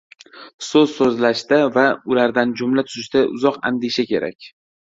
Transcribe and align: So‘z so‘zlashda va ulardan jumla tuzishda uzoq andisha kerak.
So‘z 0.67 0.93
so‘zlashda 0.99 1.59
va 1.77 1.83
ulardan 2.13 2.57
jumla 2.63 2.87
tuzishda 2.89 3.25
uzoq 3.37 3.63
andisha 3.73 4.09
kerak. 4.15 4.53